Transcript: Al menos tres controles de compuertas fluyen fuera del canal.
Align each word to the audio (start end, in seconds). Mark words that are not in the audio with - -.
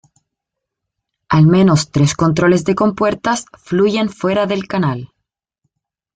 Al 1.29 1.45
menos 1.45 1.91
tres 1.91 2.15
controles 2.15 2.65
de 2.65 2.73
compuertas 2.73 3.45
fluyen 3.59 4.09
fuera 4.09 4.47
del 4.47 4.65
canal. 4.67 5.11